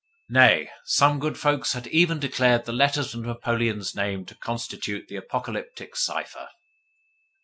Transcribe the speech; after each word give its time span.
Nay, 0.29 0.71
some 0.85 1.19
good 1.19 1.37
folk 1.37 1.67
had 1.73 1.85
even 1.85 2.19
declared 2.19 2.65
the 2.65 2.71
letters 2.73 3.13
of 3.13 3.23
Napoleon's 3.23 3.93
name 3.95 4.25
to 4.25 4.33
constitute 4.35 5.07
the 5.07 5.15
Apocalyptic 5.15 5.95
cipher! 5.95 6.49